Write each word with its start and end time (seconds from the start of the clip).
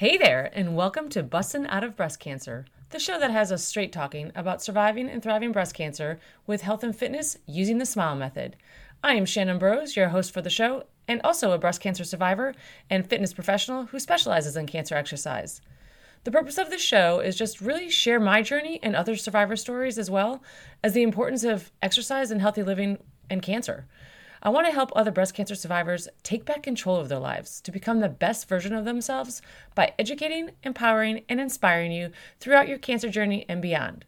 Hey 0.00 0.16
there, 0.16 0.50
and 0.54 0.74
welcome 0.74 1.10
to 1.10 1.22
Bustin' 1.22 1.66
Out 1.66 1.84
of 1.84 1.94
Breast 1.94 2.20
Cancer, 2.20 2.64
the 2.88 2.98
show 2.98 3.20
that 3.20 3.30
has 3.30 3.52
us 3.52 3.62
straight 3.62 3.92
talking 3.92 4.32
about 4.34 4.62
surviving 4.62 5.10
and 5.10 5.22
thriving 5.22 5.52
breast 5.52 5.74
cancer 5.74 6.18
with 6.46 6.62
health 6.62 6.82
and 6.82 6.96
fitness 6.96 7.36
using 7.44 7.76
the 7.76 7.84
SMILE 7.84 8.16
method. 8.16 8.56
I 9.04 9.12
am 9.16 9.26
Shannon 9.26 9.58
Burrows, 9.58 9.96
your 9.96 10.08
host 10.08 10.32
for 10.32 10.40
the 10.40 10.48
show, 10.48 10.84
and 11.06 11.20
also 11.22 11.52
a 11.52 11.58
breast 11.58 11.82
cancer 11.82 12.04
survivor 12.04 12.54
and 12.88 13.06
fitness 13.06 13.34
professional 13.34 13.84
who 13.84 13.98
specializes 13.98 14.56
in 14.56 14.64
cancer 14.64 14.94
exercise. 14.94 15.60
The 16.24 16.32
purpose 16.32 16.56
of 16.56 16.70
this 16.70 16.80
show 16.80 17.20
is 17.20 17.36
just 17.36 17.60
really 17.60 17.90
share 17.90 18.18
my 18.18 18.40
journey 18.40 18.80
and 18.82 18.96
other 18.96 19.16
survivor 19.16 19.54
stories 19.54 19.98
as 19.98 20.10
well 20.10 20.42
as 20.82 20.94
the 20.94 21.02
importance 21.02 21.44
of 21.44 21.72
exercise 21.82 22.30
and 22.30 22.40
healthy 22.40 22.62
living 22.62 22.96
and 23.28 23.42
cancer. 23.42 23.84
I 24.42 24.48
want 24.48 24.66
to 24.66 24.72
help 24.72 24.90
other 24.96 25.10
breast 25.10 25.34
cancer 25.34 25.54
survivors 25.54 26.08
take 26.22 26.46
back 26.46 26.62
control 26.62 26.96
of 26.96 27.10
their 27.10 27.18
lives 27.18 27.60
to 27.60 27.70
become 27.70 28.00
the 28.00 28.08
best 28.08 28.48
version 28.48 28.72
of 28.72 28.86
themselves 28.86 29.42
by 29.74 29.92
educating, 29.98 30.52
empowering, 30.62 31.24
and 31.28 31.38
inspiring 31.38 31.92
you 31.92 32.10
throughout 32.38 32.66
your 32.66 32.78
cancer 32.78 33.10
journey 33.10 33.44
and 33.50 33.60
beyond. 33.60 34.06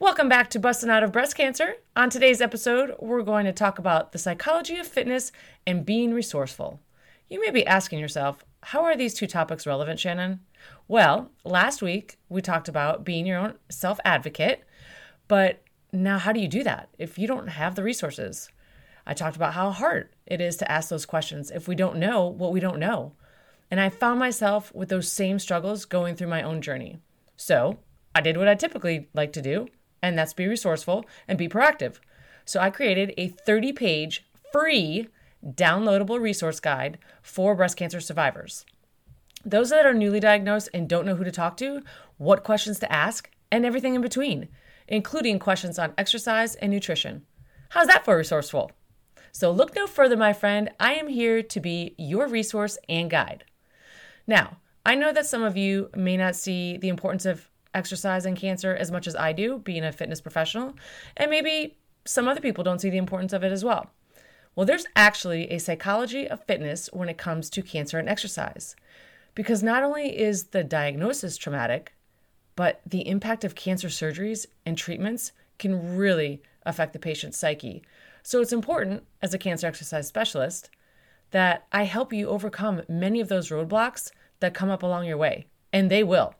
Welcome 0.00 0.28
back 0.28 0.50
to 0.50 0.58
Busting 0.58 0.90
Out 0.90 1.04
of 1.04 1.12
Breast 1.12 1.36
Cancer. 1.36 1.76
On 1.94 2.10
today's 2.10 2.40
episode, 2.40 2.96
we're 2.98 3.22
going 3.22 3.44
to 3.44 3.52
talk 3.52 3.78
about 3.78 4.10
the 4.10 4.18
psychology 4.18 4.76
of 4.78 4.88
fitness 4.88 5.30
and 5.64 5.86
being 5.86 6.12
resourceful. 6.12 6.80
You 7.30 7.40
may 7.40 7.52
be 7.52 7.64
asking 7.64 8.00
yourself, 8.00 8.44
how 8.64 8.82
are 8.82 8.96
these 8.96 9.14
two 9.14 9.28
topics 9.28 9.68
relevant, 9.68 10.00
Shannon? 10.00 10.40
Well, 10.88 11.30
last 11.44 11.80
week 11.80 12.18
we 12.28 12.42
talked 12.42 12.68
about 12.68 13.04
being 13.04 13.26
your 13.26 13.38
own 13.38 13.54
self 13.68 14.00
advocate, 14.04 14.64
but 15.28 15.62
now 15.92 16.18
how 16.18 16.32
do 16.32 16.40
you 16.40 16.48
do 16.48 16.64
that 16.64 16.88
if 16.98 17.20
you 17.20 17.28
don't 17.28 17.46
have 17.46 17.76
the 17.76 17.84
resources? 17.84 18.50
I 19.06 19.14
talked 19.14 19.36
about 19.36 19.54
how 19.54 19.70
hard 19.70 20.10
it 20.26 20.40
is 20.40 20.56
to 20.58 20.70
ask 20.70 20.88
those 20.88 21.06
questions 21.06 21.50
if 21.50 21.66
we 21.66 21.74
don't 21.74 21.96
know 21.96 22.26
what 22.26 22.52
we 22.52 22.60
don't 22.60 22.78
know. 22.78 23.12
And 23.70 23.80
I 23.80 23.88
found 23.88 24.18
myself 24.18 24.72
with 24.74 24.88
those 24.88 25.10
same 25.10 25.38
struggles 25.38 25.84
going 25.84 26.14
through 26.14 26.28
my 26.28 26.42
own 26.42 26.60
journey. 26.60 26.98
So 27.36 27.78
I 28.14 28.20
did 28.20 28.36
what 28.36 28.48
I 28.48 28.54
typically 28.54 29.08
like 29.14 29.32
to 29.32 29.42
do, 29.42 29.68
and 30.02 30.18
that's 30.18 30.34
be 30.34 30.46
resourceful 30.46 31.06
and 31.26 31.38
be 31.38 31.48
proactive. 31.48 31.98
So 32.44 32.60
I 32.60 32.70
created 32.70 33.14
a 33.16 33.28
30 33.28 33.72
page 33.72 34.26
free 34.52 35.08
downloadable 35.44 36.20
resource 36.20 36.60
guide 36.60 36.98
for 37.22 37.54
breast 37.54 37.76
cancer 37.76 38.00
survivors. 38.00 38.64
Those 39.44 39.70
that 39.70 39.86
are 39.86 39.94
newly 39.94 40.20
diagnosed 40.20 40.68
and 40.72 40.88
don't 40.88 41.06
know 41.06 41.16
who 41.16 41.24
to 41.24 41.32
talk 41.32 41.56
to, 41.56 41.82
what 42.16 42.44
questions 42.44 42.78
to 42.80 42.92
ask, 42.92 43.28
and 43.50 43.64
everything 43.64 43.94
in 43.94 44.00
between, 44.00 44.48
including 44.86 45.38
questions 45.38 45.78
on 45.78 45.94
exercise 45.98 46.54
and 46.56 46.70
nutrition. 46.70 47.26
How's 47.70 47.88
that 47.88 48.04
for 48.04 48.16
resourceful? 48.16 48.70
So 49.32 49.50
look 49.50 49.74
no 49.74 49.86
further, 49.86 50.16
my 50.16 50.34
friend. 50.34 50.70
I 50.78 50.92
am 50.92 51.08
here 51.08 51.42
to 51.42 51.60
be 51.60 51.94
your 51.96 52.28
resource 52.28 52.78
and 52.88 53.10
guide. 53.10 53.44
Now, 54.26 54.58
I 54.84 54.94
know 54.94 55.12
that 55.12 55.26
some 55.26 55.42
of 55.42 55.56
you 55.56 55.90
may 55.96 56.16
not 56.16 56.36
see 56.36 56.76
the 56.76 56.88
importance 56.88 57.24
of 57.24 57.48
exercise 57.74 58.26
and 58.26 58.36
cancer 58.36 58.74
as 58.74 58.90
much 58.90 59.06
as 59.06 59.16
I 59.16 59.32
do, 59.32 59.58
being 59.58 59.84
a 59.84 59.92
fitness 59.92 60.20
professional, 60.20 60.74
and 61.16 61.30
maybe 61.30 61.78
some 62.04 62.28
other 62.28 62.40
people 62.40 62.62
don't 62.62 62.80
see 62.80 62.90
the 62.90 62.98
importance 62.98 63.32
of 63.32 63.42
it 63.42 63.52
as 63.52 63.64
well. 63.64 63.90
Well, 64.54 64.66
there's 64.66 64.86
actually 64.94 65.50
a 65.50 65.58
psychology 65.58 66.28
of 66.28 66.44
fitness 66.44 66.90
when 66.92 67.08
it 67.08 67.16
comes 67.16 67.48
to 67.50 67.62
cancer 67.62 67.98
and 67.98 68.08
exercise. 68.08 68.76
Because 69.34 69.62
not 69.62 69.82
only 69.82 70.18
is 70.18 70.44
the 70.48 70.62
diagnosis 70.62 71.38
traumatic, 71.38 71.94
but 72.54 72.82
the 72.84 73.08
impact 73.08 73.44
of 73.44 73.54
cancer 73.54 73.88
surgeries 73.88 74.44
and 74.66 74.76
treatments 74.76 75.32
can 75.58 75.96
really 75.96 76.42
affect 76.66 76.92
the 76.92 76.98
patient's 76.98 77.38
psyche. 77.38 77.82
So 78.22 78.40
it's 78.40 78.52
important, 78.52 79.04
as 79.20 79.34
a 79.34 79.38
cancer 79.38 79.66
exercise 79.66 80.06
specialist, 80.06 80.70
that 81.32 81.66
I 81.72 81.84
help 81.84 82.12
you 82.12 82.28
overcome 82.28 82.82
many 82.88 83.20
of 83.20 83.28
those 83.28 83.50
roadblocks 83.50 84.10
that 84.40 84.54
come 84.54 84.70
up 84.70 84.82
along 84.82 85.06
your 85.06 85.16
way, 85.16 85.46
and 85.72 85.90
they 85.90 86.02
will. 86.04 86.34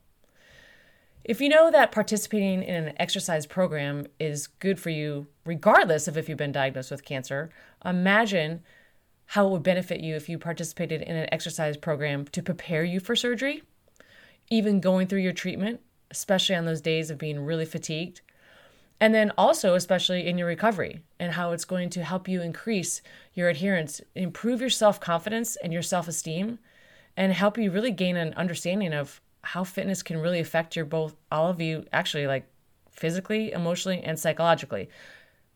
If 1.25 1.41
you 1.41 1.49
know 1.49 1.71
that 1.71 1.93
participating 1.93 2.63
in 2.63 2.75
an 2.75 2.95
exercise 2.99 3.47
program 3.47 4.07
is 4.19 4.49
good 4.49 4.81
for 4.81 4.91
you, 4.91 5.29
regardless 5.45 6.09
of 6.09 6.17
if 6.17 6.29
you've 6.29 6.39
been 6.39 6.53
diagnosed 6.53 6.91
with 6.91 7.05
cancer, 7.05 7.51
imagine 7.85 8.63
how 9.27 9.47
it 9.47 9.51
would 9.51 9.63
benefit 9.63 10.01
you 10.01 10.15
if 10.17 10.29
you 10.29 10.39
participated 10.39 11.01
in 11.01 11.17
an 11.17 11.29
exercise 11.33 11.77
program 11.77 12.27
to 12.27 12.43
prepare 12.43 12.85
you 12.85 13.01
for 13.01 13.15
surgery, 13.17 13.63
even 14.51 14.81
going 14.81 15.07
through 15.07 15.21
your 15.21 15.33
treatment, 15.33 15.81
especially 16.11 16.57
on 16.57 16.65
those 16.65 16.81
days 16.81 17.09
of 17.09 17.19
being 17.19 17.41
really 17.41 17.65
fatigued, 17.65 18.21
and 19.03 19.13
then 19.13 19.33
also, 19.37 19.75
especially 19.75 20.29
in 20.29 20.39
your 20.39 20.47
recovery, 20.47 21.03
and 21.19 21.33
how 21.33 21.51
it's 21.51 21.65
going 21.65 21.91
to 21.91 22.05
help 22.05 22.29
you 22.29 22.41
increase 22.41 23.03
your 23.35 23.49
adherence, 23.49 24.01
improve 24.15 24.61
your 24.61 24.71
self 24.71 25.01
confidence 25.01 25.57
and 25.57 25.73
your 25.73 25.83
self 25.83 26.07
esteem, 26.07 26.61
and 27.17 27.33
help 27.33 27.59
you 27.59 27.73
really 27.73 27.91
gain 27.91 28.17
an 28.17 28.33
understanding 28.35 28.95
of 28.95 29.21
how 29.43 29.65
fitness 29.65 30.05
can 30.05 30.19
really 30.19 30.39
affect 30.39 30.77
your 30.77 30.85
both, 30.85 31.17
all 31.33 31.51
of 31.51 31.61
you, 31.61 31.85
actually, 31.93 32.29
like 32.29 32.47
physically, 32.93 33.51
emotionally, 33.51 34.01
and 34.05 34.21
psychologically. 34.21 34.89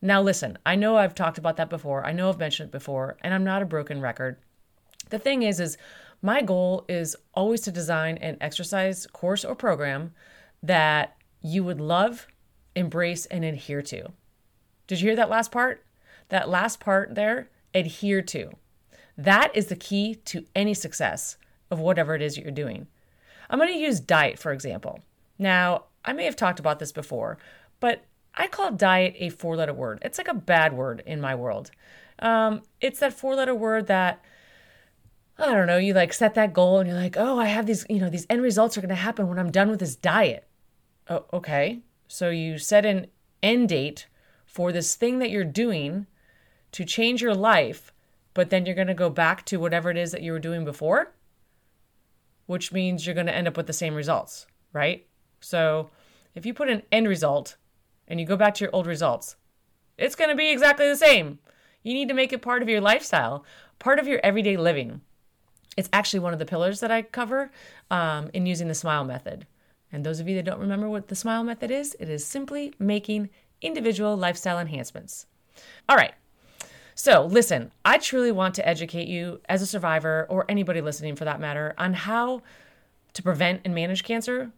Now, 0.01 0.21
listen, 0.21 0.57
I 0.65 0.75
know 0.75 0.97
I've 0.97 1.15
talked 1.15 1.37
about 1.37 1.55
that 1.55 1.69
before. 1.69 2.05
I 2.05 2.11
know 2.11 2.27
I've 2.27 2.37
mentioned 2.37 2.67
it 2.67 2.73
before, 2.73 3.15
and 3.21 3.33
I'm 3.33 3.45
not 3.45 3.61
a 3.61 3.65
broken 3.65 4.01
record. 4.01 4.35
The 5.09 5.19
thing 5.19 5.43
is, 5.43 5.61
is 5.61 5.77
my 6.21 6.41
goal 6.41 6.83
is 6.89 7.15
always 7.33 7.61
to 7.61 7.71
design 7.71 8.17
an 8.17 8.35
exercise 8.41 9.07
course 9.07 9.45
or 9.45 9.55
program 9.55 10.11
that 10.61 11.15
you 11.41 11.63
would 11.63 11.79
love 11.79 12.27
embrace, 12.77 13.25
and 13.25 13.43
adhere 13.43 13.81
to. 13.81 14.11
Did 14.87 15.01
you 15.01 15.07
hear 15.07 15.15
that 15.17 15.29
last 15.29 15.51
part? 15.51 15.83
That 16.29 16.49
last 16.49 16.79
part 16.79 17.15
there, 17.15 17.49
adhere 17.73 18.21
to. 18.21 18.51
That 19.17 19.51
is 19.55 19.67
the 19.67 19.75
key 19.75 20.15
to 20.25 20.45
any 20.55 20.73
success 20.73 21.37
of 21.69 21.79
whatever 21.79 22.15
it 22.15 22.21
is 22.21 22.37
you're 22.37 22.51
doing. 22.51 22.87
I'm 23.49 23.59
going 23.59 23.73
to 23.73 23.79
use 23.79 23.99
diet, 23.99 24.39
for 24.39 24.51
example. 24.51 24.99
Now, 25.39 25.85
I 26.05 26.13
may 26.13 26.25
have 26.25 26.35
talked 26.35 26.59
about 26.59 26.79
this 26.79 26.91
before, 26.91 27.37
but 27.79 28.03
I 28.35 28.47
call 28.47 28.71
diet 28.71 29.15
a 29.17 29.29
four 29.29 29.55
letter 29.55 29.73
word. 29.73 29.99
It's 30.01 30.17
like 30.17 30.27
a 30.27 30.33
bad 30.33 30.73
word 30.73 31.03
in 31.05 31.19
my 31.19 31.35
world. 31.35 31.71
Um, 32.19 32.61
it's 32.81 32.99
that 32.99 33.13
four 33.13 33.35
letter 33.35 33.55
word 33.55 33.87
that, 33.87 34.23
I 35.37 35.53
don't 35.53 35.67
know, 35.67 35.77
you 35.77 35.93
like 35.93 36.13
set 36.13 36.35
that 36.35 36.53
goal 36.53 36.79
and 36.79 36.89
you're 36.89 36.97
like, 36.97 37.17
oh, 37.17 37.39
I 37.39 37.45
have 37.45 37.65
these, 37.65 37.85
you 37.89 37.99
know, 37.99 38.09
these 38.09 38.27
end 38.29 38.41
results 38.41 38.77
are 38.77 38.81
going 38.81 38.89
to 38.89 38.95
happen 38.95 39.27
when 39.27 39.39
I'm 39.39 39.51
done 39.51 39.69
with 39.69 39.79
this 39.79 39.95
diet. 39.95 40.47
Oh, 41.09 41.25
okay. 41.33 41.79
So 42.07 42.29
you 42.29 42.57
set 42.57 42.85
an 42.85 43.07
end 43.43 43.69
date 43.69 44.07
for 44.45 44.71
this 44.71 44.95
thing 44.95 45.19
that 45.19 45.29
you're 45.29 45.43
doing 45.43 46.07
to 46.71 46.85
change 46.85 47.21
your 47.21 47.35
life, 47.35 47.93
but 48.33 48.49
then 48.49 48.65
you're 48.65 48.75
going 48.75 48.87
to 48.87 48.93
go 48.93 49.09
back 49.09 49.45
to 49.45 49.57
whatever 49.57 49.89
it 49.89 49.97
is 49.97 50.11
that 50.11 50.21
you 50.21 50.31
were 50.31 50.39
doing 50.39 50.65
before, 50.65 51.13
which 52.45 52.71
means 52.71 53.05
you're 53.05 53.15
going 53.15 53.27
to 53.27 53.35
end 53.35 53.47
up 53.47 53.57
with 53.57 53.67
the 53.67 53.73
same 53.73 53.95
results, 53.95 54.47
right? 54.73 55.05
So 55.41 55.89
if 56.33 56.45
you 56.45 56.53
put 56.53 56.69
an 56.69 56.83
end 56.91 57.07
result 57.07 57.57
and 58.07 58.19
you 58.19 58.25
go 58.25 58.37
back 58.37 58.53
to 58.55 58.63
your 58.63 58.75
old 58.75 58.87
results, 58.87 59.35
it's 59.97 60.15
going 60.15 60.29
to 60.29 60.35
be 60.35 60.51
exactly 60.51 60.87
the 60.87 60.95
same. 60.95 61.39
You 61.83 61.93
need 61.93 62.07
to 62.07 62.13
make 62.13 62.33
it 62.33 62.41
part 62.41 62.61
of 62.61 62.69
your 62.69 62.81
lifestyle, 62.81 63.43
part 63.79 63.99
of 63.99 64.07
your 64.07 64.19
everyday 64.23 64.57
living. 64.57 65.01
It's 65.75 65.89
actually 65.93 66.19
one 66.19 66.33
of 66.33 66.39
the 66.39 66.45
pillars 66.45 66.79
that 66.79 66.91
I 66.91 67.01
cover 67.03 67.51
um, 67.91 68.29
in 68.33 68.45
using 68.45 68.67
the 68.67 68.75
SMILE 68.75 69.05
method. 69.05 69.45
And 69.91 70.05
those 70.05 70.19
of 70.19 70.27
you 70.27 70.35
that 70.35 70.45
don't 70.45 70.59
remember 70.59 70.89
what 70.89 71.07
the 71.07 71.15
SMILE 71.15 71.43
method 71.43 71.71
is, 71.71 71.95
it 71.99 72.09
is 72.09 72.25
simply 72.25 72.73
making 72.77 73.29
individual 73.61 74.15
lifestyle 74.15 74.59
enhancements. 74.59 75.25
All 75.87 75.95
right. 75.95 76.13
So, 76.93 77.25
listen, 77.25 77.71
I 77.85 77.99
truly 77.99 78.31
want 78.31 78.55
to 78.55 78.67
educate 78.67 79.07
you 79.07 79.39
as 79.47 79.61
a 79.61 79.67
survivor 79.67 80.25
or 80.29 80.45
anybody 80.49 80.81
listening 80.81 81.15
for 81.15 81.25
that 81.25 81.39
matter 81.39 81.75
on 81.77 81.93
how 81.93 82.41
to 83.13 83.23
prevent 83.23 83.61
and 83.63 83.75
manage 83.75 84.03
cancer, 84.03 84.51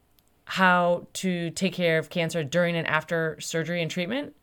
how 0.45 1.07
to 1.13 1.49
take 1.51 1.73
care 1.73 1.97
of 1.97 2.09
cancer 2.09 2.43
during 2.43 2.75
and 2.75 2.87
after 2.87 3.37
surgery 3.39 3.81
and 3.81 3.91
treatment. 3.91 4.35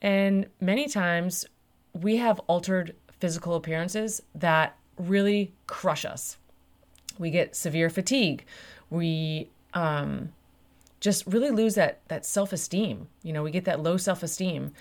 And 0.00 0.46
many 0.60 0.88
times 0.88 1.46
we 1.92 2.16
have 2.16 2.40
altered 2.46 2.94
physical 3.20 3.54
appearances 3.56 4.22
that 4.34 4.76
really 4.96 5.52
crush 5.66 6.04
us. 6.04 6.38
We 7.18 7.30
get 7.30 7.54
severe 7.54 7.90
fatigue. 7.90 8.44
We 8.90 9.50
um, 9.74 10.32
just 11.00 11.26
really 11.26 11.50
lose 11.50 11.74
that 11.74 12.00
that 12.08 12.26
self-esteem. 12.26 13.08
You 13.22 13.32
know, 13.32 13.42
we 13.42 13.50
get 13.50 13.64
that 13.64 13.82
low 13.82 13.96
self-esteem. 13.96 14.72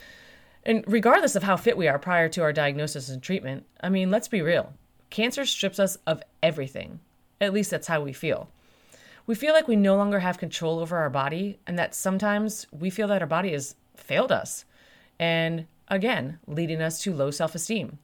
And 0.64 0.84
regardless 0.88 1.36
of 1.36 1.44
how 1.44 1.56
fit 1.56 1.78
we 1.78 1.88
are 1.88 2.00
prior 2.00 2.28
to 2.30 2.42
our 2.42 2.52
diagnosis 2.52 3.08
and 3.10 3.24
treatment, 3.24 3.66
I 3.82 3.90
mean, 3.90 4.12
let's 4.12 4.28
be 4.28 4.42
real. 4.42 4.74
Cancer 5.10 5.46
strips 5.46 5.80
us 5.80 5.98
of 6.06 6.22
everything. 6.44 7.00
At 7.40 7.54
least 7.54 7.72
that's 7.72 7.88
how 7.88 8.02
we 8.02 8.12
feel. 8.12 8.50
We 9.26 9.36
feel 9.36 9.54
like 9.54 9.68
we 9.68 9.76
no 9.76 9.96
longer 9.96 10.20
have 10.20 10.38
control 10.38 10.80
over 10.80 10.98
our 10.98 11.10
body, 11.10 11.60
and 11.68 11.78
that 11.78 11.96
sometimes 11.96 12.66
we 12.72 12.90
feel 12.90 13.08
that 13.10 13.22
our 13.22 13.28
body 13.28 13.52
has 13.52 13.76
failed 13.96 14.32
us. 14.32 14.66
And 15.20 15.68
again, 15.88 16.40
leading 16.48 16.82
us 16.82 17.02
to 17.04 17.14
low 17.14 17.32
self 17.32 17.56
esteem. 17.56 18.00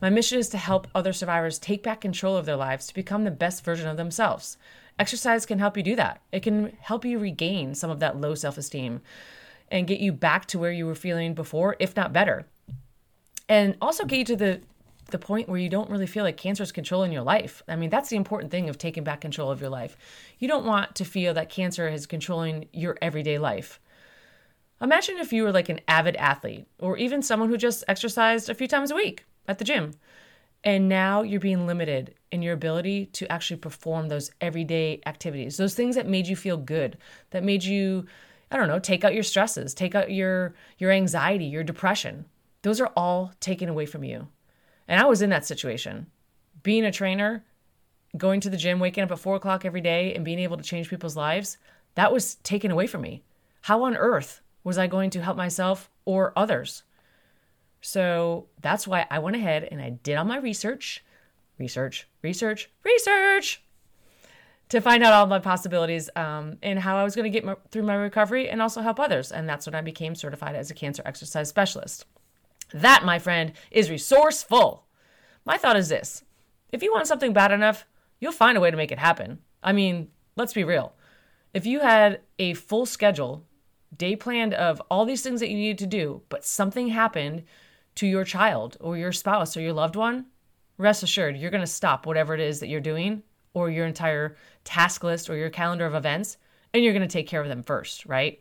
My 0.00 0.08
mission 0.08 0.38
is 0.38 0.48
to 0.50 0.58
help 0.58 0.88
other 0.94 1.12
survivors 1.12 1.58
take 1.58 1.82
back 1.82 2.00
control 2.00 2.36
of 2.36 2.46
their 2.46 2.56
lives 2.56 2.86
to 2.86 2.94
become 2.94 3.24
the 3.24 3.30
best 3.30 3.64
version 3.64 3.86
of 3.88 3.98
themselves. 3.98 4.56
Exercise 5.00 5.46
can 5.46 5.58
help 5.58 5.78
you 5.78 5.82
do 5.82 5.96
that. 5.96 6.20
It 6.30 6.42
can 6.42 6.76
help 6.78 7.06
you 7.06 7.18
regain 7.18 7.74
some 7.74 7.90
of 7.90 8.00
that 8.00 8.20
low 8.20 8.34
self 8.34 8.58
esteem 8.58 9.00
and 9.70 9.86
get 9.86 9.98
you 9.98 10.12
back 10.12 10.44
to 10.48 10.58
where 10.58 10.70
you 10.70 10.84
were 10.84 10.94
feeling 10.94 11.32
before, 11.32 11.74
if 11.78 11.96
not 11.96 12.12
better. 12.12 12.46
And 13.48 13.78
also 13.80 14.04
get 14.04 14.18
you 14.18 14.24
to 14.26 14.36
the 14.36 14.60
the 15.06 15.18
point 15.18 15.48
where 15.48 15.58
you 15.58 15.70
don't 15.70 15.90
really 15.90 16.06
feel 16.06 16.22
like 16.22 16.36
cancer 16.36 16.62
is 16.62 16.70
controlling 16.70 17.12
your 17.12 17.22
life. 17.22 17.62
I 17.66 17.76
mean, 17.76 17.88
that's 17.88 18.10
the 18.10 18.16
important 18.16 18.52
thing 18.52 18.68
of 18.68 18.76
taking 18.76 19.02
back 19.02 19.22
control 19.22 19.50
of 19.50 19.60
your 19.60 19.70
life. 19.70 19.96
You 20.38 20.46
don't 20.46 20.66
want 20.66 20.94
to 20.96 21.04
feel 21.04 21.32
that 21.34 21.48
cancer 21.48 21.88
is 21.88 22.06
controlling 22.06 22.68
your 22.72 22.96
everyday 23.00 23.38
life. 23.38 23.80
Imagine 24.82 25.16
if 25.16 25.32
you 25.32 25.44
were 25.44 25.50
like 25.50 25.70
an 25.70 25.80
avid 25.88 26.14
athlete 26.16 26.66
or 26.78 26.98
even 26.98 27.22
someone 27.22 27.48
who 27.48 27.56
just 27.56 27.84
exercised 27.88 28.50
a 28.50 28.54
few 28.54 28.68
times 28.68 28.90
a 28.90 28.94
week 28.94 29.24
at 29.48 29.58
the 29.58 29.64
gym. 29.64 29.94
And 30.62 30.88
now 30.88 31.22
you're 31.22 31.40
being 31.40 31.66
limited 31.66 32.14
in 32.30 32.42
your 32.42 32.52
ability 32.52 33.06
to 33.06 33.30
actually 33.32 33.56
perform 33.56 34.08
those 34.08 34.30
everyday 34.40 35.00
activities, 35.06 35.56
those 35.56 35.74
things 35.74 35.96
that 35.96 36.06
made 36.06 36.26
you 36.26 36.36
feel 36.36 36.56
good, 36.56 36.98
that 37.30 37.44
made 37.44 37.64
you, 37.64 38.06
I 38.50 38.56
don't 38.56 38.68
know, 38.68 38.78
take 38.78 39.04
out 39.04 39.14
your 39.14 39.22
stresses, 39.22 39.72
take 39.72 39.94
out 39.94 40.10
your 40.10 40.54
your 40.78 40.90
anxiety, 40.90 41.46
your 41.46 41.64
depression. 41.64 42.26
Those 42.62 42.80
are 42.80 42.92
all 42.94 43.32
taken 43.40 43.68
away 43.68 43.86
from 43.86 44.04
you. 44.04 44.28
And 44.86 45.00
I 45.00 45.06
was 45.06 45.22
in 45.22 45.30
that 45.30 45.46
situation. 45.46 46.08
Being 46.62 46.84
a 46.84 46.92
trainer, 46.92 47.44
going 48.16 48.40
to 48.40 48.50
the 48.50 48.56
gym, 48.56 48.80
waking 48.80 49.04
up 49.04 49.12
at 49.12 49.18
four 49.18 49.36
o'clock 49.36 49.64
every 49.64 49.80
day, 49.80 50.14
and 50.14 50.24
being 50.24 50.40
able 50.40 50.58
to 50.58 50.62
change 50.62 50.90
people's 50.90 51.16
lives, 51.16 51.56
that 51.94 52.12
was 52.12 52.34
taken 52.36 52.70
away 52.70 52.86
from 52.86 53.00
me. 53.00 53.22
How 53.62 53.82
on 53.84 53.96
earth 53.96 54.42
was 54.62 54.76
I 54.76 54.86
going 54.86 55.10
to 55.10 55.22
help 55.22 55.36
myself 55.36 55.90
or 56.04 56.32
others? 56.36 56.82
So 57.80 58.46
that's 58.60 58.86
why 58.86 59.06
I 59.10 59.18
went 59.18 59.36
ahead 59.36 59.68
and 59.70 59.80
I 59.80 59.90
did 59.90 60.16
all 60.16 60.24
my 60.24 60.38
research, 60.38 61.04
research, 61.58 62.08
research, 62.22 62.70
research 62.84 63.62
to 64.68 64.80
find 64.80 65.02
out 65.02 65.12
all 65.12 65.26
my 65.26 65.38
possibilities 65.38 66.08
um, 66.14 66.56
and 66.62 66.78
how 66.78 66.96
I 66.96 67.04
was 67.04 67.16
going 67.16 67.24
to 67.24 67.30
get 67.30 67.44
my, 67.44 67.56
through 67.70 67.82
my 67.82 67.94
recovery 67.94 68.48
and 68.48 68.62
also 68.62 68.82
help 68.82 69.00
others. 69.00 69.32
And 69.32 69.48
that's 69.48 69.66
when 69.66 69.74
I 69.74 69.80
became 69.80 70.14
certified 70.14 70.54
as 70.54 70.70
a 70.70 70.74
cancer 70.74 71.02
exercise 71.04 71.48
specialist. 71.48 72.06
That, 72.72 73.04
my 73.04 73.18
friend, 73.18 73.52
is 73.70 73.90
resourceful. 73.90 74.86
My 75.44 75.56
thought 75.56 75.76
is 75.76 75.88
this 75.88 76.22
if 76.70 76.82
you 76.82 76.92
want 76.92 77.08
something 77.08 77.32
bad 77.32 77.50
enough, 77.50 77.84
you'll 78.20 78.32
find 78.32 78.56
a 78.56 78.60
way 78.60 78.70
to 78.70 78.76
make 78.76 78.92
it 78.92 78.98
happen. 78.98 79.40
I 79.62 79.72
mean, 79.72 80.08
let's 80.36 80.52
be 80.52 80.64
real. 80.64 80.94
If 81.52 81.66
you 81.66 81.80
had 81.80 82.20
a 82.38 82.54
full 82.54 82.86
schedule, 82.86 83.44
day 83.96 84.14
planned 84.14 84.54
of 84.54 84.80
all 84.88 85.04
these 85.04 85.22
things 85.22 85.40
that 85.40 85.50
you 85.50 85.56
needed 85.56 85.78
to 85.78 85.86
do, 85.86 86.22
but 86.28 86.44
something 86.44 86.88
happened 86.88 87.42
to 87.96 88.06
your 88.06 88.24
child 88.24 88.76
or 88.80 88.96
your 88.96 89.12
spouse 89.12 89.56
or 89.56 89.60
your 89.60 89.72
loved 89.72 89.96
one, 89.96 90.26
rest 90.78 91.02
assured 91.02 91.36
you're 91.36 91.50
going 91.50 91.60
to 91.60 91.66
stop 91.66 92.06
whatever 92.06 92.34
it 92.34 92.40
is 92.40 92.60
that 92.60 92.68
you're 92.68 92.80
doing 92.80 93.22
or 93.54 93.70
your 93.70 93.86
entire 93.86 94.36
task 94.64 95.02
list 95.04 95.28
or 95.28 95.36
your 95.36 95.50
calendar 95.50 95.86
of 95.86 95.94
events 95.94 96.36
and 96.72 96.84
you're 96.84 96.92
going 96.92 97.06
to 97.06 97.12
take 97.12 97.26
care 97.26 97.40
of 97.40 97.48
them 97.48 97.62
first, 97.62 98.06
right? 98.06 98.40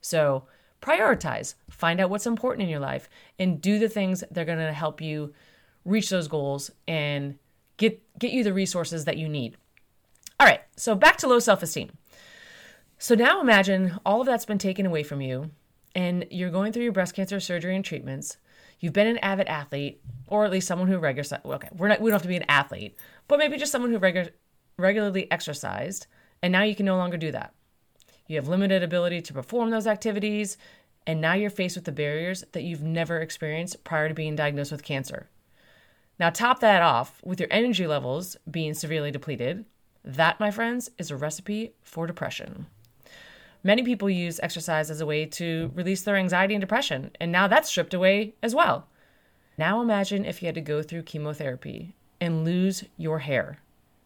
So, 0.00 0.44
prioritize, 0.80 1.54
find 1.70 2.00
out 2.00 2.10
what's 2.10 2.26
important 2.26 2.62
in 2.62 2.68
your 2.68 2.80
life, 2.80 3.08
and 3.38 3.60
do 3.60 3.78
the 3.78 3.88
things 3.88 4.22
that 4.30 4.38
are 4.38 4.44
going 4.44 4.58
to 4.58 4.72
help 4.72 5.00
you 5.00 5.32
reach 5.84 6.10
those 6.10 6.28
goals 6.28 6.70
and 6.86 7.38
get 7.76 8.02
get 8.18 8.32
you 8.32 8.44
the 8.44 8.52
resources 8.52 9.04
that 9.04 9.16
you 9.16 9.28
need. 9.28 9.56
All 10.38 10.46
right, 10.46 10.60
so 10.76 10.94
back 10.94 11.16
to 11.18 11.28
low 11.28 11.38
self-esteem. 11.38 11.90
So 12.98 13.14
now 13.14 13.40
imagine 13.40 13.98
all 14.04 14.20
of 14.20 14.26
that's 14.26 14.44
been 14.46 14.58
taken 14.58 14.86
away 14.86 15.02
from 15.02 15.20
you 15.20 15.50
and 15.94 16.26
you're 16.30 16.50
going 16.50 16.72
through 16.72 16.84
your 16.84 16.92
breast 16.92 17.14
cancer 17.14 17.40
surgery 17.40 17.76
and 17.76 17.84
treatments. 17.84 18.36
You've 18.84 18.92
been 18.92 19.06
an 19.06 19.16
avid 19.18 19.46
athlete 19.46 20.02
or 20.26 20.44
at 20.44 20.50
least 20.50 20.68
someone 20.68 20.88
who 20.88 20.98
regularly 20.98 21.40
okay, 21.46 21.70
we're 21.74 21.88
not 21.88 22.02
we 22.02 22.10
don't 22.10 22.16
have 22.16 22.22
to 22.22 22.28
be 22.28 22.36
an 22.36 22.44
athlete, 22.50 22.94
but 23.28 23.38
maybe 23.38 23.56
just 23.56 23.72
someone 23.72 23.90
who 23.90 23.98
regu- 23.98 24.28
regularly 24.76 25.26
exercised 25.32 26.06
and 26.42 26.52
now 26.52 26.64
you 26.64 26.74
can 26.74 26.84
no 26.84 26.98
longer 26.98 27.16
do 27.16 27.32
that. 27.32 27.54
You 28.26 28.36
have 28.36 28.46
limited 28.46 28.82
ability 28.82 29.22
to 29.22 29.32
perform 29.32 29.70
those 29.70 29.86
activities, 29.86 30.58
and 31.06 31.18
now 31.18 31.32
you're 31.32 31.48
faced 31.48 31.76
with 31.76 31.86
the 31.86 31.92
barriers 31.92 32.44
that 32.52 32.64
you've 32.64 32.82
never 32.82 33.20
experienced 33.20 33.84
prior 33.84 34.08
to 34.08 34.14
being 34.14 34.36
diagnosed 34.36 34.70
with 34.70 34.84
cancer. 34.84 35.30
Now, 36.20 36.28
top 36.28 36.60
that 36.60 36.82
off 36.82 37.22
with 37.24 37.40
your 37.40 37.48
energy 37.50 37.86
levels 37.86 38.36
being 38.50 38.74
severely 38.74 39.10
depleted. 39.10 39.64
That, 40.04 40.38
my 40.38 40.50
friends, 40.50 40.90
is 40.98 41.10
a 41.10 41.16
recipe 41.16 41.72
for 41.82 42.06
depression. 42.06 42.66
Many 43.64 43.82
people 43.82 44.08
use 44.08 44.38
exercise 44.40 44.90
as 44.90 45.00
a 45.00 45.06
way 45.06 45.26
to 45.26 45.72
release 45.74 46.02
their 46.02 46.16
anxiety 46.16 46.54
and 46.54 46.60
depression, 46.60 47.10
and 47.18 47.32
now 47.32 47.48
that's 47.48 47.68
stripped 47.68 47.94
away 47.94 48.34
as 48.42 48.54
well. 48.54 48.86
Now 49.58 49.80
imagine 49.80 50.24
if 50.24 50.42
you 50.42 50.46
had 50.46 50.54
to 50.54 50.60
go 50.60 50.82
through 50.82 51.02
chemotherapy 51.02 51.94
and 52.20 52.44
lose 52.44 52.84
your 52.96 53.20
hair 53.20 53.58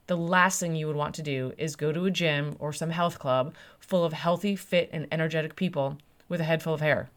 the 0.09 0.17
last 0.17 0.59
thing 0.59 0.75
you 0.75 0.87
would 0.87 0.97
want 0.97 1.15
to 1.15 1.23
do 1.23 1.53
is 1.57 1.77
go 1.77 1.93
to 1.93 2.07
a 2.07 2.11
gym 2.11 2.57
or 2.59 2.73
some 2.73 2.91
health 2.91 3.19
club 3.19 3.55
full 3.79 4.05
of 4.05 4.15
healthy, 4.15 4.57
fit, 4.57 4.89
and 4.91 5.07
energetic 5.13 5.55
people 5.55 5.99
with 6.29 6.41
a 6.41 6.45
head 6.45 6.63
full 6.63 6.75
of 6.75 6.81
hair. 6.81 7.11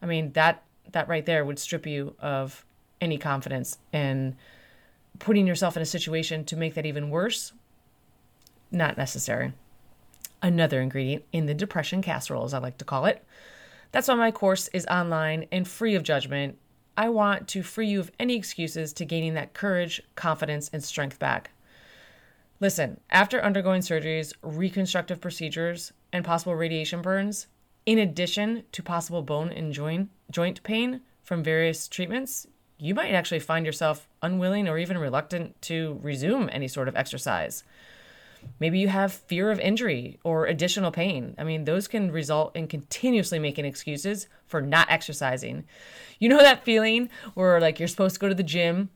I 0.00 0.06
mean, 0.06 0.32
that 0.32 0.62
that 0.92 1.08
right 1.08 1.26
there 1.26 1.44
would 1.44 1.58
strip 1.58 1.84
you 1.84 2.14
of 2.20 2.64
any 3.00 3.18
confidence 3.18 3.78
and 3.92 4.36
putting 5.18 5.48
yourself 5.48 5.76
in 5.76 5.82
a 5.82 5.86
situation 5.86 6.44
to 6.44 6.56
make 6.56 6.74
that 6.74 6.86
even 6.86 7.10
worse 7.10 7.52
not 8.70 8.96
necessary. 8.96 9.52
Another 10.42 10.80
ingredient 10.80 11.24
in 11.32 11.46
the 11.46 11.54
depression 11.54 12.02
casserole, 12.02 12.44
as 12.44 12.54
I 12.54 12.58
like 12.58 12.78
to 12.78 12.84
call 12.84 13.06
it. 13.06 13.24
That's 13.92 14.08
why 14.08 14.14
my 14.14 14.30
course 14.30 14.68
is 14.68 14.86
online 14.86 15.46
and 15.50 15.66
free 15.66 15.94
of 15.94 16.02
judgment. 16.02 16.58
I 16.96 17.08
want 17.08 17.48
to 17.48 17.62
free 17.62 17.88
you 17.88 18.00
of 18.00 18.10
any 18.18 18.36
excuses 18.36 18.92
to 18.94 19.04
gaining 19.04 19.34
that 19.34 19.54
courage, 19.54 20.02
confidence, 20.14 20.70
and 20.72 20.82
strength 20.82 21.18
back. 21.18 21.50
Listen, 22.58 23.00
after 23.10 23.42
undergoing 23.42 23.82
surgeries, 23.82 24.32
reconstructive 24.42 25.20
procedures, 25.20 25.92
and 26.12 26.24
possible 26.24 26.54
radiation 26.54 27.02
burns, 27.02 27.48
in 27.84 27.98
addition 27.98 28.64
to 28.72 28.82
possible 28.82 29.22
bone 29.22 29.50
and 29.50 29.72
joint, 29.72 30.08
joint 30.30 30.62
pain 30.62 31.02
from 31.22 31.42
various 31.42 31.86
treatments, 31.86 32.46
you 32.78 32.94
might 32.94 33.12
actually 33.12 33.40
find 33.40 33.66
yourself 33.66 34.08
unwilling 34.22 34.68
or 34.68 34.78
even 34.78 34.98
reluctant 34.98 35.60
to 35.62 35.98
resume 36.02 36.48
any 36.52 36.68
sort 36.68 36.88
of 36.88 36.96
exercise. 36.96 37.62
Maybe 38.58 38.78
you 38.78 38.88
have 38.88 39.12
fear 39.12 39.50
of 39.50 39.60
injury 39.60 40.18
or 40.24 40.46
additional 40.46 40.90
pain. 40.90 41.34
I 41.38 41.44
mean, 41.44 41.64
those 41.64 41.88
can 41.88 42.10
result 42.10 42.56
in 42.56 42.68
continuously 42.68 43.38
making 43.38 43.64
excuses 43.64 44.28
for 44.46 44.60
not 44.60 44.90
exercising. 44.90 45.64
You 46.18 46.28
know 46.28 46.38
that 46.38 46.64
feeling 46.64 47.10
where 47.34 47.60
like 47.60 47.78
you're 47.78 47.88
supposed 47.88 48.14
to 48.14 48.20
go 48.20 48.28
to 48.28 48.34
the 48.34 48.42
gym 48.42 48.90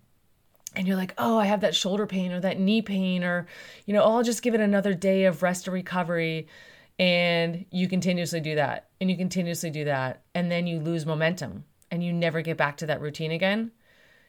and 0.75 0.87
you're 0.87 0.97
like, 0.97 1.15
oh, 1.19 1.39
I 1.39 1.47
have 1.47 1.61
that 1.63 1.75
shoulder 1.75 2.07
pain 2.07 2.33
or 2.33 2.41
that 2.41 2.61
knee 2.61 2.81
pain, 2.81 3.25
or, 3.25 3.47
you 3.87 3.95
know, 3.95 4.03
oh, 4.03 4.17
I'll 4.17 4.23
just 4.23 4.43
give 4.43 4.55
it 4.55 4.61
another 4.61 4.95
day 4.95 5.25
of 5.25 5.43
rest 5.43 5.67
or 5.67 5.73
recovery. 5.73 6.47
And 6.99 7.65
you 7.71 7.89
continuously 7.89 8.41
do 8.41 8.55
that 8.57 8.91
and 9.01 9.11
you 9.11 9.17
continuously 9.17 9.71
do 9.71 9.85
that. 9.87 10.23
And 10.35 10.51
then 10.51 10.67
you 10.67 10.79
lose 10.79 11.07
momentum 11.07 11.65
and 11.91 12.05
you 12.05 12.13
never 12.13 12.43
get 12.43 12.57
back 12.57 12.77
to 12.79 12.87
that 12.87 13.01
routine 13.01 13.33
again. 13.33 13.73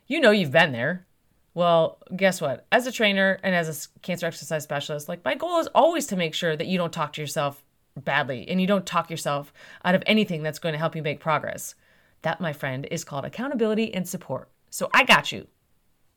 You 0.07 0.19
know, 0.19 0.31
you've 0.31 0.51
been 0.51 0.71
there. 0.71 1.05
Well, 1.53 1.99
guess 2.15 2.39
what? 2.39 2.65
As 2.71 2.87
a 2.87 2.91
trainer 2.91 3.39
and 3.43 3.53
as 3.53 3.67
a 3.95 3.99
cancer 3.99 4.25
exercise 4.25 4.63
specialist, 4.63 5.09
like 5.09 5.25
my 5.25 5.35
goal 5.35 5.59
is 5.59 5.67
always 5.67 6.07
to 6.07 6.15
make 6.15 6.33
sure 6.33 6.55
that 6.55 6.67
you 6.67 6.77
don't 6.77 6.93
talk 6.93 7.13
to 7.13 7.21
yourself 7.21 7.63
badly 7.97 8.47
and 8.47 8.61
you 8.61 8.67
don't 8.67 8.85
talk 8.85 9.09
yourself 9.09 9.51
out 9.83 9.95
of 9.95 10.03
anything 10.05 10.43
that's 10.43 10.59
going 10.59 10.73
to 10.73 10.79
help 10.79 10.95
you 10.95 11.01
make 11.01 11.19
progress. 11.19 11.75
That, 12.21 12.39
my 12.39 12.53
friend, 12.53 12.87
is 12.89 13.03
called 13.03 13.25
accountability 13.25 13.93
and 13.93 14.07
support. 14.07 14.49
So 14.69 14.89
I 14.93 15.03
got 15.03 15.31
you. 15.31 15.47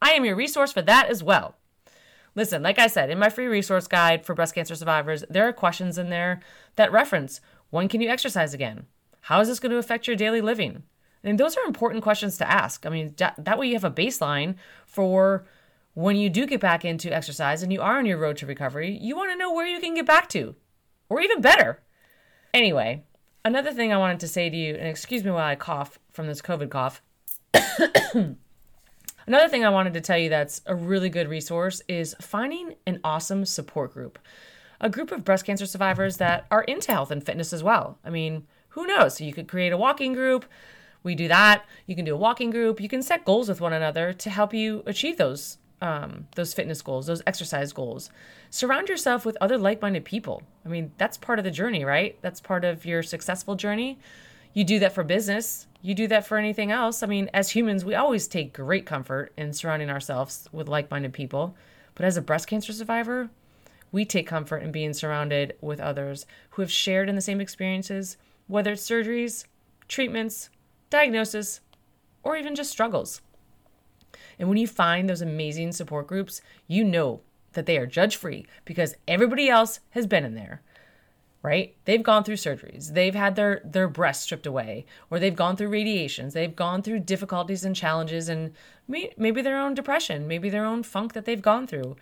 I 0.00 0.10
am 0.10 0.24
your 0.24 0.36
resource 0.36 0.72
for 0.72 0.82
that 0.82 1.08
as 1.08 1.22
well. 1.22 1.56
Listen, 2.36 2.62
like 2.62 2.78
I 2.78 2.88
said, 2.88 3.10
in 3.10 3.18
my 3.18 3.28
free 3.28 3.46
resource 3.46 3.86
guide 3.86 4.24
for 4.24 4.34
breast 4.34 4.54
cancer 4.54 4.74
survivors, 4.74 5.24
there 5.30 5.48
are 5.48 5.52
questions 5.52 5.98
in 5.98 6.10
there 6.10 6.40
that 6.76 6.92
reference 6.92 7.40
when 7.70 7.88
can 7.88 8.00
you 8.00 8.08
exercise 8.08 8.54
again? 8.54 8.86
How 9.22 9.40
is 9.40 9.48
this 9.48 9.60
going 9.60 9.72
to 9.72 9.78
affect 9.78 10.06
your 10.06 10.16
daily 10.16 10.40
living? 10.40 10.82
And 11.24 11.40
those 11.40 11.56
are 11.56 11.64
important 11.64 12.02
questions 12.02 12.36
to 12.38 12.50
ask. 12.50 12.84
I 12.86 12.90
mean, 12.90 13.14
that 13.16 13.58
way 13.58 13.66
you 13.66 13.74
have 13.74 13.84
a 13.84 13.90
baseline 13.90 14.56
for 14.86 15.46
when 15.94 16.16
you 16.16 16.28
do 16.28 16.46
get 16.46 16.60
back 16.60 16.84
into 16.84 17.12
exercise 17.12 17.62
and 17.62 17.72
you 17.72 17.80
are 17.80 17.98
on 17.98 18.06
your 18.06 18.18
road 18.18 18.36
to 18.38 18.46
recovery, 18.46 18.98
you 19.00 19.16
want 19.16 19.30
to 19.30 19.36
know 19.36 19.52
where 19.52 19.66
you 19.66 19.80
can 19.80 19.94
get 19.94 20.06
back 20.06 20.28
to, 20.30 20.54
or 21.08 21.20
even 21.20 21.40
better. 21.40 21.80
Anyway, 22.52 23.04
another 23.44 23.72
thing 23.72 23.92
I 23.92 23.96
wanted 23.96 24.20
to 24.20 24.28
say 24.28 24.50
to 24.50 24.56
you, 24.56 24.74
and 24.74 24.86
excuse 24.86 25.24
me 25.24 25.30
while 25.30 25.46
I 25.46 25.56
cough 25.56 25.98
from 26.12 26.26
this 26.26 26.42
COVID 26.42 26.70
cough. 26.70 27.00
Another 29.26 29.48
thing 29.48 29.64
I 29.64 29.70
wanted 29.70 29.94
to 29.94 30.02
tell 30.02 30.18
you 30.18 30.28
that's 30.28 30.60
a 30.66 30.74
really 30.74 31.08
good 31.08 31.28
resource 31.28 31.80
is 31.88 32.14
finding 32.20 32.74
an 32.86 33.00
awesome 33.02 33.46
support 33.46 33.94
group. 33.94 34.18
A 34.80 34.90
group 34.90 35.12
of 35.12 35.24
breast 35.24 35.46
cancer 35.46 35.64
survivors 35.64 36.18
that 36.18 36.46
are 36.50 36.62
into 36.64 36.92
health 36.92 37.10
and 37.10 37.24
fitness 37.24 37.52
as 37.52 37.62
well. 37.62 37.98
I 38.04 38.10
mean, 38.10 38.46
who 38.70 38.86
knows? 38.86 39.20
You 39.20 39.32
could 39.32 39.48
create 39.48 39.72
a 39.72 39.78
walking 39.78 40.12
group. 40.12 40.44
We 41.04 41.14
do 41.14 41.28
that. 41.28 41.64
You 41.86 41.94
can 41.94 42.04
do 42.04 42.14
a 42.14 42.18
walking 42.18 42.50
group. 42.50 42.80
You 42.80 42.88
can 42.88 43.02
set 43.02 43.24
goals 43.24 43.48
with 43.48 43.60
one 43.60 43.72
another 43.72 44.12
to 44.12 44.30
help 44.30 44.52
you 44.52 44.82
achieve 44.86 45.16
those 45.16 45.58
um, 45.80 46.26
those 46.34 46.54
fitness 46.54 46.80
goals, 46.82 47.06
those 47.06 47.22
exercise 47.26 47.72
goals. 47.72 48.10
Surround 48.48 48.88
yourself 48.88 49.26
with 49.26 49.36
other 49.40 49.58
like-minded 49.58 50.04
people. 50.04 50.42
I 50.64 50.68
mean, 50.70 50.92
that's 50.96 51.18
part 51.18 51.38
of 51.38 51.44
the 51.44 51.50
journey, 51.50 51.84
right? 51.84 52.16
That's 52.22 52.40
part 52.40 52.64
of 52.64 52.86
your 52.86 53.02
successful 53.02 53.54
journey. 53.54 53.98
You 54.54 54.64
do 54.64 54.78
that 54.78 54.94
for 54.94 55.04
business 55.04 55.66
you 55.84 55.94
do 55.94 56.06
that 56.06 56.26
for 56.26 56.38
anything 56.38 56.70
else. 56.70 57.02
I 57.02 57.06
mean, 57.06 57.28
as 57.34 57.50
humans, 57.50 57.84
we 57.84 57.94
always 57.94 58.26
take 58.26 58.54
great 58.54 58.86
comfort 58.86 59.34
in 59.36 59.52
surrounding 59.52 59.90
ourselves 59.90 60.48
with 60.50 60.66
like 60.66 60.90
minded 60.90 61.12
people. 61.12 61.54
But 61.94 62.06
as 62.06 62.16
a 62.16 62.22
breast 62.22 62.46
cancer 62.46 62.72
survivor, 62.72 63.28
we 63.92 64.06
take 64.06 64.26
comfort 64.26 64.62
in 64.62 64.72
being 64.72 64.94
surrounded 64.94 65.56
with 65.60 65.80
others 65.80 66.24
who 66.52 66.62
have 66.62 66.72
shared 66.72 67.10
in 67.10 67.16
the 67.16 67.20
same 67.20 67.38
experiences, 67.38 68.16
whether 68.46 68.72
it's 68.72 68.88
surgeries, 68.88 69.44
treatments, 69.86 70.48
diagnosis, 70.94 71.60
or 72.22 72.36
even 72.36 72.54
just 72.54 72.70
struggles. 72.70 73.20
And 74.38 74.48
when 74.48 74.58
you 74.58 74.66
find 74.66 75.08
those 75.08 75.20
amazing 75.20 75.72
support 75.72 76.06
groups, 76.06 76.40
you 76.66 76.84
know 76.84 77.20
that 77.52 77.66
they 77.66 77.78
are 77.78 77.86
judge 77.86 78.16
free 78.16 78.46
because 78.64 78.94
everybody 79.06 79.48
else 79.48 79.80
has 79.90 80.06
been 80.06 80.24
in 80.24 80.34
there 80.34 80.62
right? 81.44 81.76
They've 81.84 82.02
gone 82.02 82.24
through 82.24 82.36
surgeries. 82.36 82.94
They've 82.94 83.14
had 83.14 83.36
their 83.36 83.60
their 83.64 83.86
breasts 83.86 84.24
stripped 84.24 84.46
away 84.46 84.86
or 85.10 85.20
they've 85.20 85.36
gone 85.36 85.56
through 85.56 85.68
radiations. 85.68 86.32
They've 86.32 86.56
gone 86.56 86.80
through 86.80 87.00
difficulties 87.00 87.66
and 87.66 87.76
challenges 87.76 88.30
and 88.30 88.52
maybe 88.88 89.42
their 89.42 89.58
own 89.58 89.74
depression 89.74 90.26
maybe 90.26 90.48
their 90.48 90.64
own 90.64 90.82
funk 90.82 91.12
that 91.12 91.26
they've 91.26 91.42
gone 91.42 91.66
through. 91.66 91.96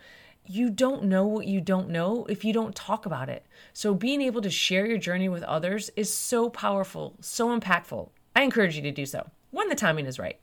You 0.45 0.69
don't 0.69 1.03
know 1.03 1.27
what 1.27 1.45
you 1.45 1.59
don't 1.59 1.89
know 1.89 2.25
if 2.29 2.45
you 2.45 2.53
don't 2.53 2.73
talk 2.73 3.05
about 3.05 3.27
it. 3.27 3.45
So 3.73 3.93
being 3.93 4.21
able 4.21 4.41
to 4.41 4.49
share 4.49 4.85
your 4.85 4.97
journey 4.97 5.27
with 5.27 5.43
others 5.43 5.91
is 5.97 6.11
so 6.11 6.49
powerful 6.49 7.17
so 7.19 7.47
impactful 7.59 8.09
i 8.35 8.41
encourage 8.41 8.75
you 8.75 8.81
to 8.81 8.91
do 8.91 9.05
so 9.05 9.29
when 9.51 9.69
the 9.69 9.75
timing 9.75 10.05
is 10.05 10.19
right 10.19 10.39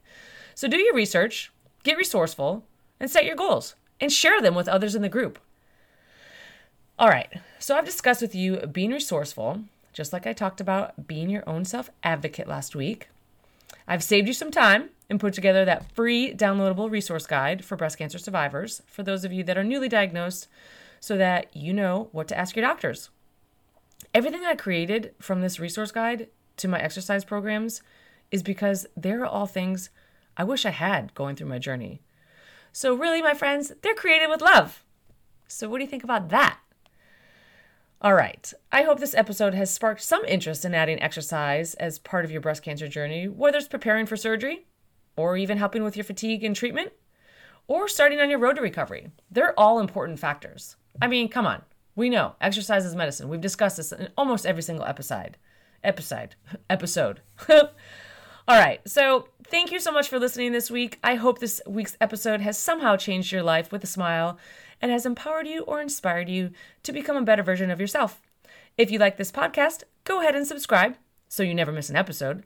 so 0.55 0.69
do 0.69 0.79
your 0.79 0.95
research 0.95 1.53
get 1.83 1.97
resourceful 1.97 2.65
and 2.99 3.11
set 3.11 3.25
your 3.25 3.37
goals 3.37 3.75
and 4.01 4.13
share 4.13 4.41
them 4.41 4.55
with 4.55 4.69
others 4.69 4.95
in 4.95 5.03
the 5.03 5.09
group. 5.09 5.39
All 6.99 7.09
right, 7.09 7.41
so 7.59 7.77
I've 7.77 7.85
discussed 7.85 8.23
with 8.23 8.35
you 8.35 8.59
being 8.59 8.91
resourceful, 8.91 9.63
just 9.93 10.13
like 10.13 10.27
I 10.27 10.33
talked 10.33 10.61
about 10.61 11.07
being 11.07 11.31
your 11.31 11.49
own 11.49 11.65
self 11.65 11.91
advocate 12.03 12.49
last 12.49 12.75
week. 12.75 13.09
I've 13.89 14.05
saved 14.05 14.29
you 14.29 14.35
some 14.35 14.51
time 14.51 14.91
and 15.09 15.19
put 15.19 15.33
together 15.33 15.65
that 15.65 15.91
free 15.93 16.35
downloadable 16.35 16.91
resource 16.91 17.27
guide 17.27 17.65
for 17.65 17.77
breast 17.77 17.99
cancer 17.99 18.19
survivors 18.19 18.83
for 18.87 19.03
those 19.03 19.25
of 19.25 19.33
you 19.33 19.43
that 19.45 19.59
are 19.59 19.65
newly 19.65 19.89
diagnosed 19.89 20.47
so 21.01 21.17
that 21.17 21.55
you 21.57 21.73
know 21.73 22.09
what 22.13 22.29
to 22.29 22.39
ask 22.39 22.55
your 22.55 22.65
doctors. 22.65 23.09
Everything 24.15 24.45
I 24.45 24.55
created 24.55 25.15
from 25.19 25.41
this 25.41 25.59
resource 25.59 25.91
guide 25.91 26.29
to 26.61 26.69
my 26.69 26.81
exercise 26.81 27.25
programs 27.25 27.83
is 28.31 28.43
because 28.43 28.87
they're 28.97 29.27
all 29.27 29.47
things 29.47 29.91
I 30.37 30.45
wish 30.45 30.65
I 30.65 30.71
had 30.71 31.15
going 31.15 31.37
through 31.37 31.49
my 31.49 31.59
journey. 31.59 32.03
So, 32.73 32.95
really, 32.95 33.21
my 33.21 33.35
friends, 33.35 33.73
they're 33.83 33.95
created 33.95 34.29
with 34.29 34.41
love. 34.41 34.85
So, 35.49 35.69
what 35.69 35.79
do 35.79 35.85
you 35.85 35.91
think 35.91 36.05
about 36.05 36.29
that? 36.29 36.59
All 38.03 38.15
right. 38.15 38.51
I 38.73 38.83
hope 38.85 38.99
this 38.99 39.15
episode 39.15 39.53
has 39.53 39.71
sparked 39.71 40.03
some 40.03 40.25
interest 40.25 40.65
in 40.65 40.75
adding 40.75 41.03
exercise 41.03 41.75
as 41.75 41.99
part 41.99 42.25
of 42.25 42.31
your 42.31 42.41
breast 42.41 42.63
cancer 42.63 42.89
journey, 42.89 43.29
whether 43.29 43.59
it's 43.59 43.69
preparing 43.69 44.07
for 44.07 44.17
surgery, 44.17 44.67
or 45.17 45.37
even 45.37 45.59
helping 45.59 45.85
with 45.85 45.97
your 45.97 46.05
fatigue 46.05 46.45
and 46.45 46.57
treatment, 46.57 46.93
or 47.67 47.89
starting 47.89 48.21
on 48.21 48.31
your 48.31 48.39
road 48.39 48.57
to 48.57 48.63
recovery. 48.63 49.11
They're 49.31 49.59
all 49.59 49.81
important 49.81 50.19
factors. 50.19 50.77
I 51.03 51.09
mean, 51.09 51.29
come 51.29 51.47
on. 51.47 51.63
We 51.95 52.09
know 52.09 52.37
exercise 52.41 52.87
is 52.87 52.95
medicine. 52.95 53.29
We've 53.29 53.41
discussed 53.41 53.77
this 53.77 53.93
in 53.93 54.09
almost 54.17 54.47
every 54.47 54.63
single 54.63 54.87
episode. 54.87 55.37
Episode. 55.83 56.35
Episode. 56.71 57.21
All 57.49 57.69
right. 58.49 58.81
So, 58.89 59.29
thank 59.47 59.73
you 59.73 59.81
so 59.81 59.93
much 59.93 60.09
for 60.09 60.19
listening 60.19 60.53
this 60.53 60.71
week. 60.71 60.99
I 61.03 61.15
hope 61.15 61.39
this 61.39 61.61
week's 61.67 61.97
episode 62.01 62.41
has 62.41 62.59
somehow 62.59 62.97
changed 62.97 63.33
your 63.33 63.43
life 63.43 63.73
with 63.73 63.85
a 63.85 63.89
smile 63.89 64.39
and 64.81 64.91
has 64.91 65.07
empowered 65.07 65.47
you 65.47 65.63
or 65.63 65.81
inspired 65.81 66.29
you 66.29 66.51
to 66.83 66.93
become 66.93 67.17
a 67.17 67.23
better 67.23 67.43
version 67.43 67.71
of 67.71 67.81
yourself. 67.81 68.23
If 68.77 68.91
you 68.91 68.99
like 68.99 69.17
this 69.17 69.33
podcast, 69.33 69.83
go 70.05 70.21
ahead 70.21 70.35
and 70.35 70.47
subscribe 70.47 70.97
so 71.29 71.43
you 71.43 71.55
never 71.55 71.73
miss 71.73 71.91
an 71.91 71.97
episode. 71.97 72.45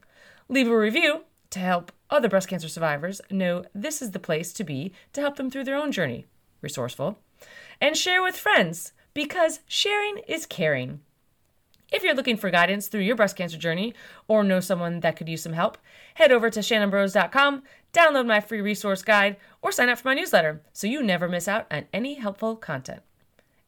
Leave 0.49 0.69
a 0.69 0.77
review 0.77 1.25
to 1.51 1.59
help 1.59 1.93
other 2.11 2.29
breast 2.29 2.49
cancer 2.49 2.69
survivors 2.69 3.21
know 3.31 3.65
this 3.75 4.03
is 4.03 4.11
the 4.11 4.19
place 4.19 4.53
to 4.53 4.65
be 4.65 4.93
to 5.13 5.21
help 5.21 5.37
them 5.37 5.51
through 5.51 5.65
their 5.65 5.77
own 5.77 5.93
journey. 5.93 6.27
Resourceful. 6.61 7.19
And 7.81 7.97
share 7.97 8.23
with 8.23 8.37
friends 8.37 8.93
because 9.15 9.61
sharing 9.69 10.19
is 10.27 10.47
caring. 10.47 11.01
If 11.95 12.03
you're 12.03 12.17
looking 12.17 12.37
for 12.37 12.51
guidance 12.51 12.89
through 12.89 13.03
your 13.03 13.15
breast 13.15 13.37
cancer 13.37 13.57
journey 13.57 13.95
or 14.27 14.43
know 14.43 14.59
someone 14.59 14.99
that 15.01 15.15
could 15.15 15.29
use 15.29 15.45
some 15.45 15.53
help, 15.53 15.79
head 16.15 16.33
over 16.33 16.51
to 16.51 16.59
shannonburrows.com, 16.59 17.63
download 17.93 18.27
my 18.27 18.41
free 18.41 18.61
resource 18.61 19.05
guide, 19.05 19.37
or 19.63 19.71
sign 19.71 19.89
up 19.89 19.99
for 19.99 20.09
my 20.09 20.15
newsletter 20.15 20.61
so 20.73 20.89
you 20.89 21.05
never 21.05 21.29
miss 21.29 21.47
out 21.47 21.69
on 21.71 21.85
any 21.93 22.15
helpful 22.15 22.57
content. 22.57 23.03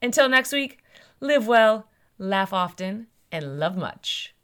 Until 0.02 0.28
next 0.28 0.50
week, 0.50 0.82
live 1.20 1.46
well, 1.46 1.86
laugh 2.18 2.52
often, 2.52 3.06
and 3.30 3.60
love 3.60 3.76
much. 3.76 4.34